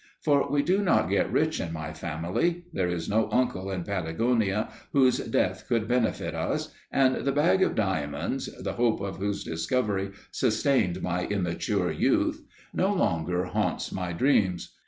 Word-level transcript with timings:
For 0.23 0.49
we 0.51 0.63
do 0.63 0.81
not 0.83 1.11
get 1.11 1.31
rich 1.31 1.59
in 1.59 1.71
my 1.71 1.93
family; 1.93 2.63
there 2.73 2.89
is 2.89 3.07
no 3.07 3.29
uncle 3.31 3.69
in 3.69 3.83
Patagonia 3.83 4.69
whose 4.93 5.19
death 5.19 5.65
could 5.67 5.87
benefit 5.87 6.33
us, 6.33 6.73
and 6.91 7.17
the 7.17 7.31
bag 7.31 7.61
of 7.61 7.75
diamonds, 7.75 8.49
the 8.63 8.73
hope 8.73 8.99
of 8.99 9.17
whose 9.17 9.43
discovery 9.43 10.09
sustained 10.31 11.03
my 11.03 11.27
immature 11.27 11.91
youth, 11.91 12.43
no 12.73 12.91
longer 12.91 13.43
haunts 13.45 13.91
my 13.91 14.11
dreams. 14.11 14.75